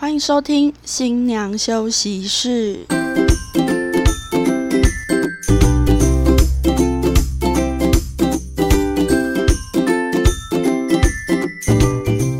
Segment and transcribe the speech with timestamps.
[0.00, 2.86] 欢迎收听新娘休息室。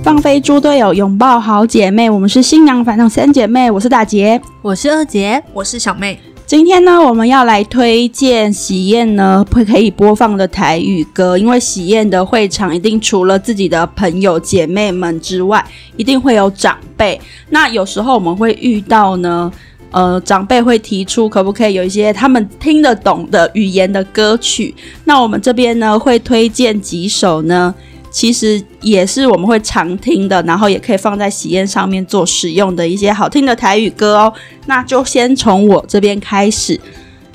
[0.05, 2.09] 放飞猪队友，拥抱好姐妹。
[2.09, 4.41] 我们是新娘反正三姐妹，我是大姐。
[4.63, 6.21] 我是二姐，我是小妹。
[6.49, 15.63] 今天呢，我们要来推荐喜宴呢会可以播放的台语歌，因为喜宴的会场一定除了自己的朋友姐妹们之外，
[15.99, 17.21] 一定会有长辈。
[17.51, 19.53] 那有时候我们会遇到呢，
[19.91, 24.75] 呃，长辈会提出可不可以有一些他们听得懂的语言的歌曲。
[25.05, 27.75] 那我们这边呢会推荐几首呢，
[28.11, 34.33] 其实也是我们会常听的，然后也可以放在喜宴上面做使用的一些好听的台语歌哦。
[34.67, 36.81] 那就先从我这边开始。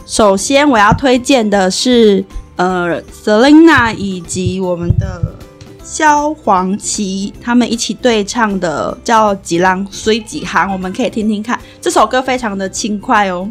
[0.05, 2.23] 首先我要推荐的是
[2.55, 5.33] 呃，Selina 以及我们的
[5.83, 11.59] 萧煌奇他们一起对唱的叫《几浪随几行》，我们可以听听看。
[11.79, 13.49] 这首歌非常的轻快哦。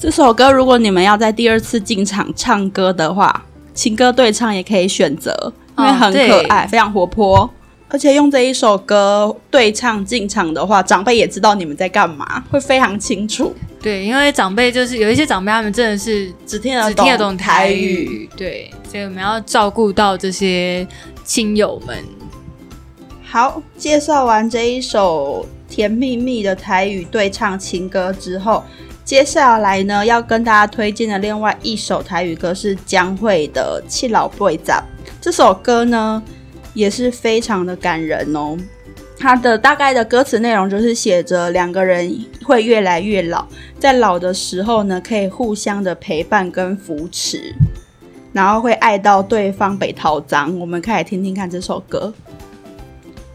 [0.00, 7.48] 这首歌如果你们要在第二次进场唱歌的话，情歌对唱也可以选择，因为很可爱，非常活泼。
[7.90, 13.54] 而且用这一首歌对唱进场的话，长辈也知道你们在干嘛，会非常清楚。
[13.82, 20.86] 对，因为长辈就是有一些长辈，他们真的是只听得只听得懂台台语，对，所以我们要照顾到这些
[21.24, 22.02] 亲友们。
[23.22, 28.64] 好，介绍完这一首甜蜜蜜的台语对唱情歌之后，
[29.10, 34.56] 接下来呢要跟大家推荐的另外一首台语歌是江蕙的《七老八十》。
[35.20, 36.22] 这首歌呢
[36.74, 38.56] 也是非常的感人哦。
[39.18, 43.44] 它的大概的歌词内容就是写着两个人会越来越老，
[43.80, 47.52] 在老的时候呢可以互相的陪伴跟扶持，
[48.32, 50.56] 然后会爱到对方被掏脏。
[50.56, 52.14] 我们可以来听听看这首歌。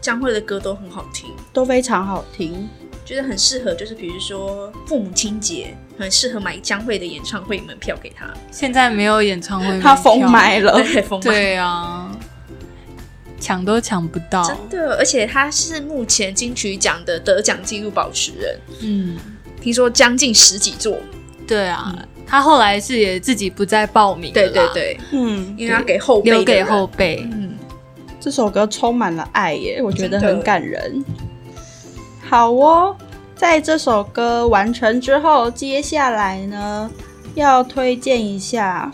[0.00, 2.66] 江蕙的歌都很好听，都非常好听。
[3.06, 8.26] 觉得很适合，就是比如说父母亲节，很适合买江蕙的演唱会门票给他。
[8.50, 11.24] 现在没有演唱会门票，他封麦了， 对，封麦。
[11.30, 12.10] 对啊，
[13.38, 19.16] 抢都抢不到，真的，而且他是目前金曲奖的得奖纪录保持人，嗯，
[19.60, 20.98] 听说将近十几座。
[21.46, 27.24] 对啊，他后来是也自己不再报名了对啦，对对，嗯，因为他给后辈的留给后辈。
[27.30, 27.54] 嗯，
[28.18, 31.04] 这首歌充满了爱耶，我觉得很感人。
[32.28, 32.96] 好哦，
[33.36, 36.90] 在这首歌完成之后，接下来呢
[37.34, 38.90] 要推荐一下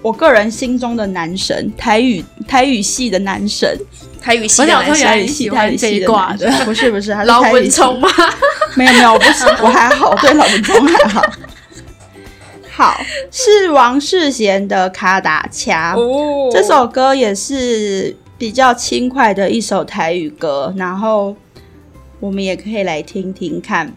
[0.00, 3.78] 我个人心中的男神，台语台语系的男神，
[4.20, 8.08] 台语系台语欢这一系的不是不是，他是老台语系文聪吗？
[8.74, 11.22] 没有没有，我不是，我还好，我对老文聪还好。
[12.74, 12.98] 好，
[13.30, 16.48] 是王世贤的《卡达恰》哦。
[16.50, 21.36] 这首歌也是比较轻快的一首台语歌，然后
[22.22, 23.92] 我们也可以来听听看。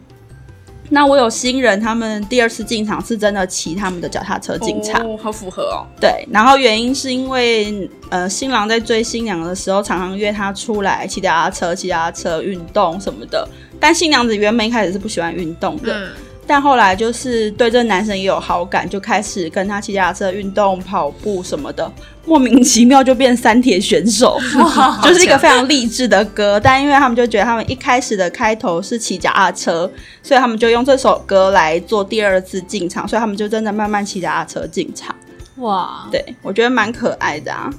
[0.90, 5.86] 那我有新人，他们第二次进场是真的骑他们的脚踏车进场，哦，好符合哦。
[6.02, 6.28] 对。
[6.32, 13.48] 然后原因是因为呃，新郎在追新娘的时候，常常约她出来骑脚踏车、骑脚踏车运动什么的。
[13.80, 16.10] 但新娘子原本一开始是不喜欢运动的，嗯，
[16.48, 21.92] 但后来就是对这个男生也有好感，就开始跟他骑脚踏车、运动、跑步什么的，
[22.26, 24.38] 莫名其妙就变三铁选手，
[25.04, 26.60] 就是一个非常励志的歌。
[26.60, 29.90] 但因为他们就觉得他们一开始的开头是骑脚踏车，
[30.22, 35.16] 所以他们就用这首歌来做第二次进场，所以他们就真的慢慢骑脚踏车进场。
[35.58, 37.74] 哇，对我觉得蛮可爱的啊，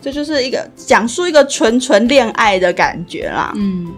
[0.00, 3.52] 这就是一个讲述一个纯纯恋爱的感觉啦。
[3.56, 3.92] 嗯，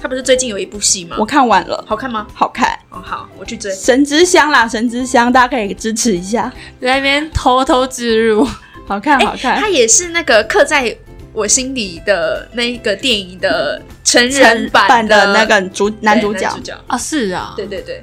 [0.00, 1.16] 他不是最近有一部戏吗？
[1.18, 2.26] 我看完了，好看吗？
[2.32, 3.72] 好看，哦，好，我去追。
[3.74, 8.46] 神之乡啦，神之乡，大家可以支持一下，在那边偷偷植入，
[8.86, 9.58] 好看，好看。
[9.58, 10.96] 他也是那个刻在
[11.32, 16.74] 我心里的那一个电影的成人成版版的那个主男主角男主，角。
[16.86, 18.02] 啊，是啊，对对对，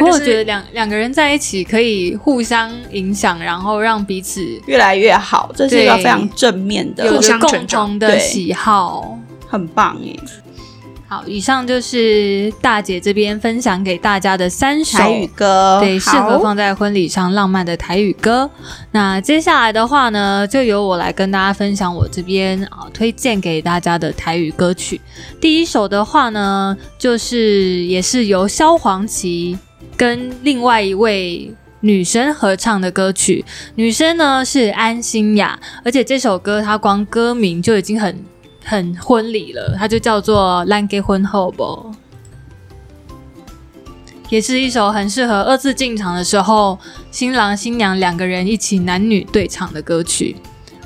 [0.00, 9.18] 我觉得就是两两个人在一起可以互相影响，然后让彼此越来越好，这是一个非常正面的，有共互相成长同的喜好。
[9.50, 10.14] 很棒耶。
[11.10, 18.50] 好，以上就是大姐这边分享给大家的三首台语歌，对，适合放在婚礼上浪漫的台语歌。
[18.92, 25.00] 那接下来的话呢，就由我来跟大家分享我这边啊推荐给大家的台语歌曲。
[25.40, 29.58] 第一首的话呢，就是也是由萧煌奇
[29.96, 31.50] 跟另外一位。
[31.80, 33.44] 女生合唱的歌曲，
[33.76, 38.20] 女生呢是安心雅，而且这首歌它光歌名就已经很
[38.68, 41.64] 很婚礼了，它就叫做《烂结婚后不》。
[44.28, 46.78] 也是一首很适合二次进场的时候，
[47.10, 50.36] 新郎新娘两个人一起男女对唱的歌曲。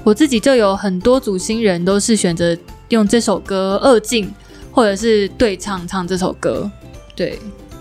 [0.05, 2.57] 我自己就有很多组新人都是选择
[2.91, 4.33] 用这首歌二进，
[4.71, 6.71] 或者是对唱唱这首歌，
[7.17, 7.31] 对，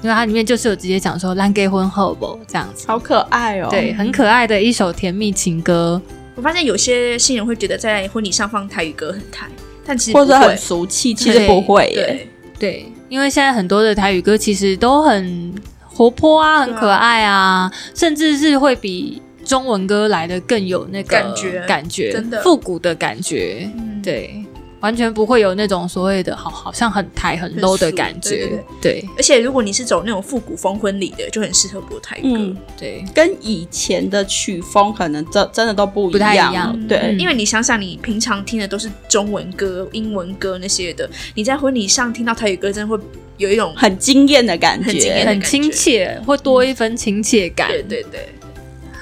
[0.02, 3.68] 因为它里面就是有直接讲说“烂给婚后不”这样子，好可爱哦。
[3.70, 6.02] 对，很可爱的一首甜蜜情歌。
[6.34, 9.48] 我发现有些新人会觉得在婚礼上放台语歌很台，
[9.86, 11.94] 但其实或者很俗气，其实不会耶。
[11.94, 12.28] 对，
[12.60, 15.54] 对，因为现在很多的台语歌其实都很
[15.86, 22.42] 活泼啊，很可爱啊，甚至是会比中文歌来的更有那个感觉感觉真的。
[22.42, 23.70] 复古的感觉。
[23.76, 24.44] 嗯，对，
[24.82, 28.30] 完全不会有那种所谓的好好像很台很 low 的感觉。
[28.30, 32.38] 对对对而且如果你是走那种复古风婚礼的，就很适合播台语歌。
[32.38, 36.78] 嗯，对跟以前的曲风可能真真的都不不太一样。
[36.88, 43.02] 对，嗯因为你想想，你平常听的都是中文歌、英文歌那些的，你在婚礼上听到台语歌，真的会
[43.38, 44.86] 有一种很惊艳的感觉。
[44.86, 47.68] 很惊艳很亲切，会多一分亲切感。
[47.70, 48.30] 对对对，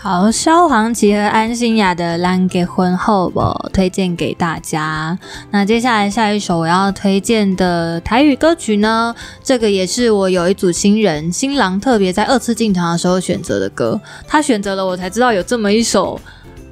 [0.01, 3.42] 好，萧煌奇和安心雅的《烂给婚后不》
[3.74, 5.19] 推荐给大家。
[5.51, 9.13] 那接下来下一首我要推荐的台语歌曲呢，
[9.44, 16.18] 这个也是我有一组新人新郎特别在二次进场的时候选择的歌，他选择了我才知道有这么一首。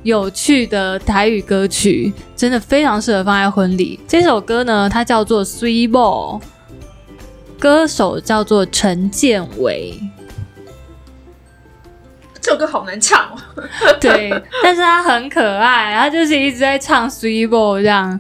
[0.03, 3.99] 有趣的台语歌曲，真的非常适合放在婚礼。
[4.07, 6.39] 这首歌呢，它叫做《Sweet Ball》，
[7.59, 9.99] 歌手叫做陈建伟。
[12.47, 13.63] 这首歌好难唱哦。
[13.99, 14.31] 对，
[14.63, 18.17] 但是他很可爱，他就是一直在唱 Sweet Ball 这样。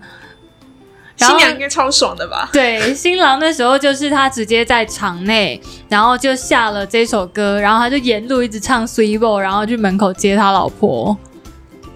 [1.15, 2.49] 新娘应该超爽的吧？
[2.51, 11.17] 对，新郎那时候就是他直接在场内，然后就下了这首歌，然后他就沿路一直唱 Sweet Ball，然后去门口接他老婆。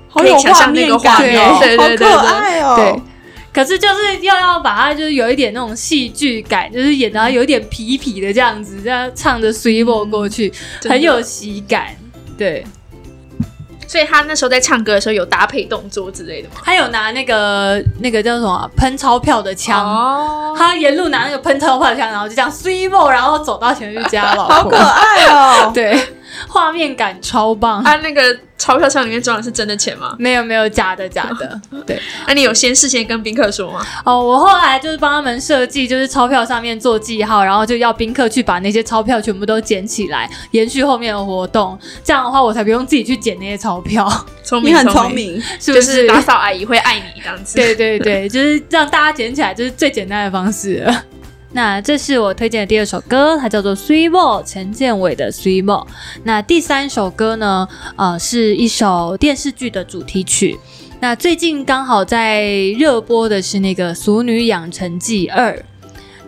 [0.07, 2.75] 好有画面象那个画感对对对好可爱哦。
[2.77, 3.01] 对，
[3.53, 10.51] 可是就是又要把它就是有一点那种戏剧感，就是演的有一点痞痞的这样子，这样唱着 Sweet Ball 过去，
[10.83, 11.95] 很有喜感。
[12.37, 12.65] 对，
[13.87, 16.55] 所以他那时候在唱歌的时候有搭配动作之类的吗？
[16.63, 19.85] 他有拿那个那个叫什么啊喷钞票的枪。
[19.85, 24.55] 哦，他沿路拿那个喷钞票的枪，然后就这样 ball，然后走到前面去接他老婆。
[24.55, 25.71] 好可爱哦。
[25.75, 25.99] 对，
[26.47, 27.81] 画面感超棒。
[27.83, 30.15] 啊，那个钞票箱里面装的是真的钱吗？
[30.19, 33.85] 没有没有假的假的， 对那你有先事先跟宾客说吗？
[34.05, 41.77] 哦，我后来就是帮他们设计，就是钞票上面做记号，然后就要宾客去把那些钞票全部都捡起来，延续后面的活动。
[42.03, 44.07] 这样的话，我才不用自己去捡那些钞票，
[44.43, 47.55] 聪明，你很聪，明，是不就是是打扫阿姨会爱你这样子。
[47.55, 51.03] 对对对，就是让大家捡起来，就是最简单的方式了。
[51.53, 55.85] 那这是我推荐的第二首歌，它叫做《Three More》，陈建伟的《Three More》。
[56.23, 57.67] 那第三首歌呢，
[57.97, 60.57] 呃，是一首电视剧的主题曲。
[61.01, 65.53] 那最近刚好在热播的是那个《俗女养成记二》。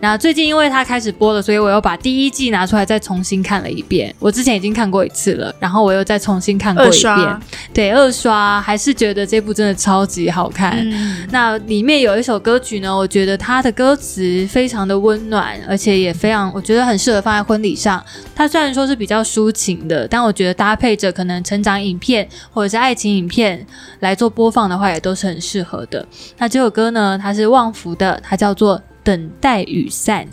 [0.04, 4.14] 那最近因为它开始播了，所以我又把第一季拿出来再重新看了一遍。
[4.18, 7.40] 我之前已经看过一次了，然后我又再重新看过一遍二，
[7.72, 10.72] 对，二刷还是觉得这部真的超级好看。
[10.92, 18.04] 嗯，那里面有一首歌曲呢，我觉得它的歌词非常的温暖，而且也非常，我觉得很适合放在婚礼上。
[18.34, 23.66] 它虽然说是比较抒情的，但我觉得搭配着可能成长影片或者是爱情影片
[24.00, 26.06] 来做播放的话，也都是很适合的。
[26.36, 30.26] 那这首歌呢，它是旺福的，它叫做《等待雨散》。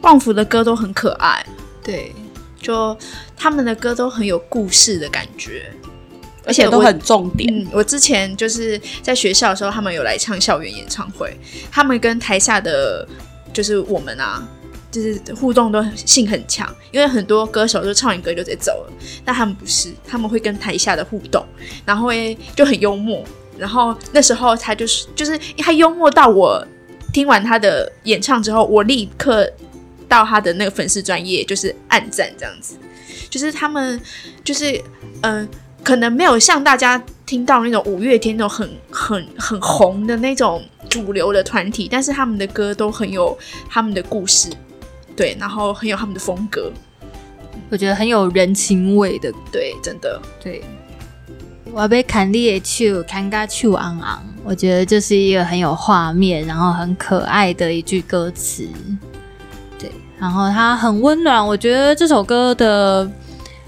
[0.00, 1.44] 旺福的歌都很可爱，
[1.84, 2.14] 对，
[2.60, 2.96] 就
[3.36, 5.70] 他们的歌都很有故事的感觉，
[6.46, 7.52] 而且都很重点。
[7.52, 11.36] 嗯，我之前就是在学校的时候，他们有来唱校园演唱会，
[11.70, 13.06] 他们跟台下的
[13.52, 14.48] 就是我们啊，
[14.90, 18.92] 就是互动都性很强，因为很多歌手就唱完歌就直接走了，
[19.24, 21.44] 但他们不是，他们会跟台下的互动，
[21.84, 23.22] 然后会就很幽默，
[23.58, 26.64] 然后那时候他就是就是他幽默到我
[27.18, 29.52] 听完他的演唱之后，我立刻
[30.06, 32.76] 到他的那个粉丝专业就是暗赞这样子，
[33.28, 34.00] 就是他们
[34.44, 34.80] 就是
[35.22, 35.42] 嗯。
[35.42, 35.48] 呃
[35.84, 43.38] 可能没有像大家听到那种五月天那种很很很红的那种主流的团体，但是他们的歌都很有
[43.70, 44.50] 他们的故事，
[45.16, 46.70] 对，然后很有他们的风格，
[47.70, 49.32] 我觉得很有人情味的。
[49.50, 50.62] 对，真的，对，
[51.72, 58.66] 我要被砍你的手，砍嘎手昂昂，我觉得这是一个很有画面，然后很可爱的一句歌词。
[59.78, 63.08] 对，然后它很温暖，我觉得这首歌的，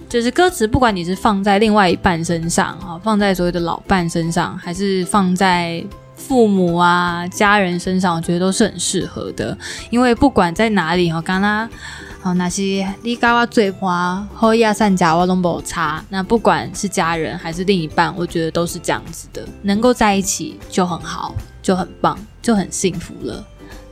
[0.09, 5.85] 就是歌词，不管你是放在另外一半身上啊，放在所谓的老伴身上，还是放在
[6.16, 9.57] 父母啊、家人身上，我觉得都是很适合的。
[9.90, 11.69] 因为不管在哪里哈，刚刚。
[12.22, 12.60] 好，那是
[13.02, 16.04] 你跟我最怕后亚善甲我都没有差。
[16.10, 23.42] 那不管是家人还是另一半，我觉得都是这样子的，能够在一起就很好，就很棒，就很幸福了。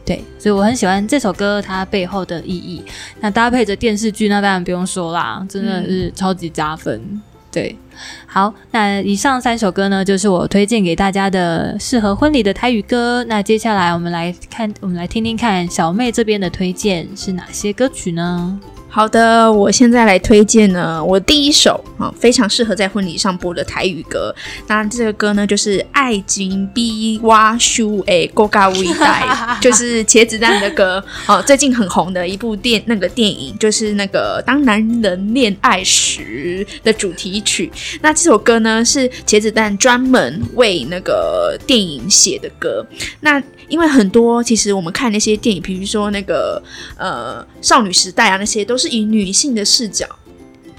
[0.04, 2.84] 对，所以我很喜欢这首歌它背后的意义。
[3.20, 7.22] 那搭配着电视剧，那当然不用说啦，真的是超级加分。
[7.58, 7.76] 对，
[8.24, 13.24] 好，那以上三首歌呢，就是我推荐给大家的适合婚礼的台语歌。
[13.24, 18.60] 那接下来我们来看，我们来听听看小妹这边的推荐是哪些歌曲呢？
[18.98, 24.34] 好的，我现在来推荐呢，我第一首啊，非常适合在婚礼上播的台语歌。
[24.66, 29.22] 那这个歌呢，就是《爱情比蛙书诶够高微带》，
[29.62, 31.40] 就是茄子蛋的歌哦。
[31.40, 37.70] 最近很红的一部电那个电影，就是那个《当男人恋爱时》的主题曲。
[38.02, 42.84] 那这首歌呢，是茄子蛋专门为那个电影写的歌。
[43.20, 46.62] 那因为很多其实我们看那些电影，比如说那个
[46.96, 50.06] 呃少女时代啊，那些都是以女性的视角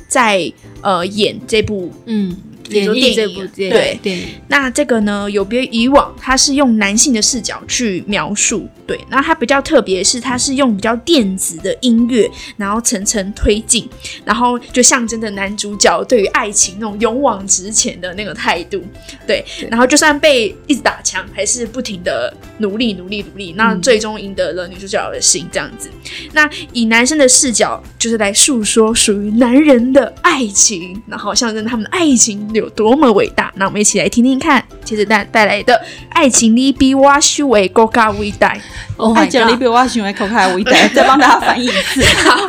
[0.08, 2.36] 在呃演这部嗯，
[2.70, 3.16] 演绎。
[3.16, 3.36] 这电影。
[3.36, 4.00] 部电对。
[4.02, 9.00] 电影，那这个呢，有别于以往，它是用男性的视角去描述，对。
[9.10, 13.88] 那它比较特别是，它是用比较电子的音乐，然后层层推进，
[14.24, 18.84] 然后就象征着男主角对于爱情那种勇往直前的那个态度，
[19.28, 19.44] 对。
[19.70, 25.90] 然后就算被一直打枪，还是不停的努力努力努力，那最终赢得了女主角的心，这样子。
[26.34, 33.52] 那以男生的视角，就是来诉说属于男人的爱情，然后象征他们的爱情有多么伟大。
[33.56, 35.74] 那我们一起来听听看，接着带带来的
[36.10, 38.54] 《爱情里比我修为更加伟大》。
[38.98, 39.56] Oh 爱讲你！
[39.56, 42.04] 比我喜欢口开我一代， 再帮大家翻译一次。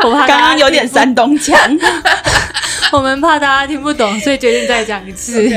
[0.05, 1.57] 我怕 刚刚有点山东腔。
[2.93, 5.49] 我们怕大家听不懂，所以决定再讲一次。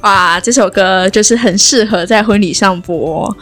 [0.00, 3.34] 哇，这首歌就是很适合在婚礼上播。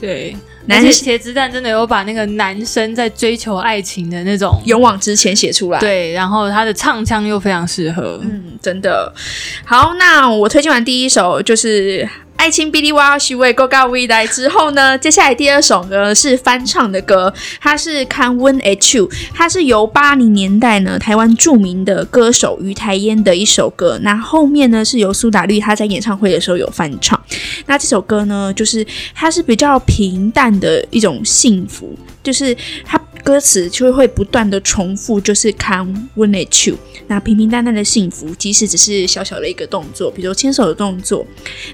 [0.00, 5.78] 对，男而且茄子蛋真的有把那个男生在追求爱情的那种，勇往直前写出来。
[5.78, 8.20] 对，然后他的唱腔又非常适合。
[8.22, 9.12] 嗯，真的
[9.64, 9.94] 好。
[9.94, 12.02] 那我推荐完第一首就是
[12.46, 19.00] 《爱情比利哇许为 Go Go 未来》之后呢，接下来第二首呢是翻唱的歌，它是《看温 H》，
[19.34, 23.98] 它是由八零年代呢台湾著名的歌手于台烟的一首歌。
[24.02, 27.20] 那后面呢是由苏打绿他在演唱会的时候有翻唱。
[27.66, 36.78] 那这首歌呢，就是它是比较平淡的一种幸福，就是它歌词就会不断的重复，就是 come when it。
[37.08, 41.26] 那平平淡淡的幸福，即使只是小小的一个动作，比如牵手的动作，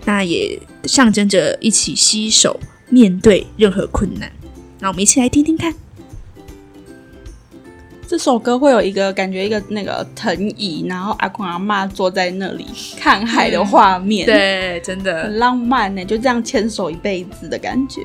[0.07, 4.33] 那也象征着一起携手面对任何困难。
[4.81, 5.75] 那我们一起来听听看。
[8.09, 12.65] 这首歌会有一个感觉，一个那个藤椅，然后阿公阿妈坐在那里
[12.99, 18.01] 看海的画面，，对，真的很浪漫呢，就这样牵手一辈子的感觉。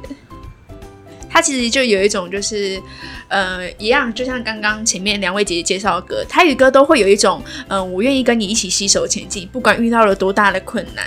[1.30, 2.82] 它其实就有一种就是，
[3.28, 11.06] 呃，一样，就像刚刚前面两位姐姐介绍的歌，台语歌都会有一种，嗯、我愿意跟你一起携手前进，不管遇到了多大的困难，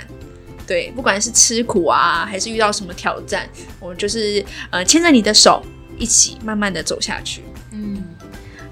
[0.67, 3.49] 对，不管是吃苦啊，还是遇到什么挑战，
[3.79, 5.61] 我们就是呃牵着你的手，
[5.97, 7.41] 一起慢慢的走下去。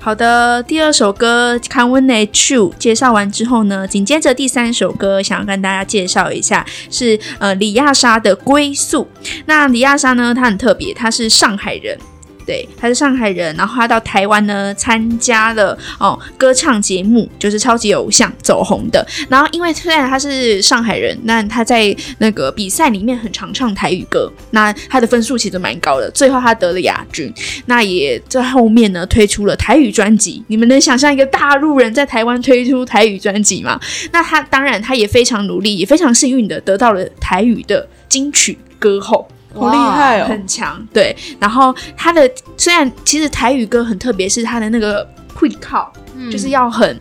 [0.01, 9.08] 好的，第二首歌《看温内 True》介绍完之后呢，紧接着第三首歌想要跟大家介绍一下是呃李亚莎的《归宿》。
[9.46, 11.98] 那李亚莎呢，她很特别，她是上海人。
[12.46, 19.05] 对，他是上海人，然后他到台湾呢参加了哦歌唱节目，就是超级偶像走红的。
[19.29, 27.31] 然后因为虽然他是上海人，那他在那个比赛里面很常唱台语歌，那他的分数其实蛮高的，最后他得了亚军。
[27.67, 30.43] 那也在后面呢推出了台语专辑。
[30.48, 33.79] 你们能想象一个大陆人在台湾推出台语专辑吗？
[34.12, 39.27] 那他当然他也非常努力，也非常幸运的得到了台语的金曲歌后。
[39.53, 40.27] 好厉害哦！
[40.27, 41.15] 很强，对。
[41.39, 47.00] 然后他的虽然其实台语歌很特别，是他的那个会靠，嗯就是要很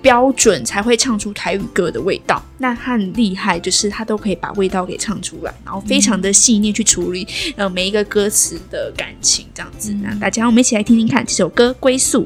[0.00, 2.42] 标准才会唱出台语歌的味道。
[2.58, 9.92] 那他很厉害，就是他都可以把味道给唱出来，然后非常的细腻去处理呃每一个歌词的感情，这样子。
[10.02, 12.22] 那大家我们一起来听听看这首歌《归宿》，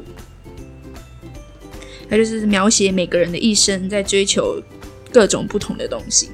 [2.09, 4.61] 它就是描写每个人的一生在追求
[5.17, 6.29] 各种不同的东西，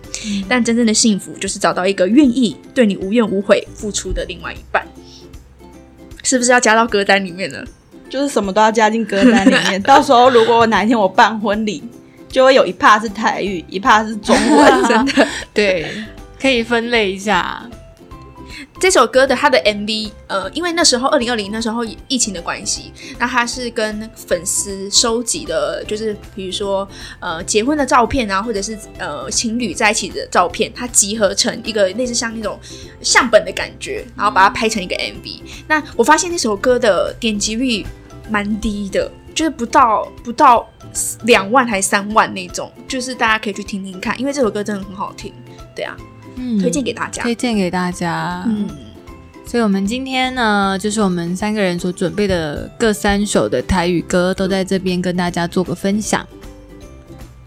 [0.49, 4.85] 但真正的幸福就是找到一个愿意对你无怨无悔付出的另外一半。
[6.21, 7.63] 是不是要加到歌单里面呢？
[8.09, 9.81] 就是什么都要加进歌单里面。
[9.83, 11.81] 到时候如果我哪一天我办婚礼，
[12.27, 15.27] 就会有一 part 是台语，一 part 是中文， 真的。
[15.53, 15.89] 对，
[16.37, 17.63] 可以分类一下。
[18.83, 26.85] 这首歌的它的 MV，呃，因为那时候二零二零那时候疫情的关系，那它是跟粉丝收集的，就是比如说
[27.21, 32.59] 呃结婚的照片啊，或者是呃情侣在一起的照片，它集合成一个类似像那种
[33.01, 35.39] 相本的感觉，然后把它拍成一个 MV。
[35.65, 37.85] 那我发现那首歌的点击率
[38.29, 40.69] 蛮低的，就是不到不到
[41.23, 45.33] 两万还三万那种，就是大家可以去听听看，因为这首歌真的很好听，
[45.73, 45.95] 对啊，
[46.35, 47.23] 嗯推荐给大家。
[47.23, 48.43] 推荐给大家。
[48.47, 48.67] 嗯，
[49.45, 56.25] 所以，我们今天呢，就是我们三个人所准备的各三首的台语歌，都在这边跟大家做个分享。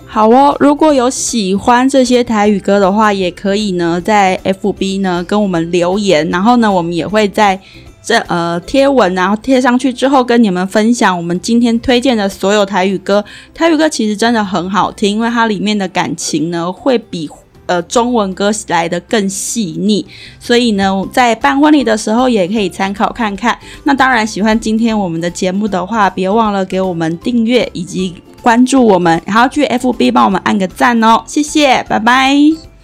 [0.09, 7.61] 好哦，如果有喜欢这些台语歌的话，也可以呢在 FB 呢跟我们留言，然后呢我们也会在
[8.03, 13.23] 这呃贴文，然后贴上去之后跟你们分享我们今天推荐的所有台语歌。
[13.53, 17.27] 台语歌其实真的很好听，因为它里面的感情呢会比
[17.67, 20.05] 呃中文歌来的更细腻，
[20.41, 23.59] 所以呢在办婚礼的时候也可以参考看看。
[23.85, 28.15] 那当然喜欢今天我们的节目的话，别忘了给我们订阅以及。
[28.43, 32.33] 关注我们，然后去 FB 帮我们按个赞哦，谢谢，拜拜，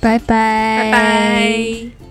[0.01, 2.02] 拜拜，拜拜。